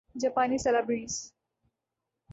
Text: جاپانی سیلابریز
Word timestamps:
جاپانی 0.15 0.57
سیلابریز 0.57 1.33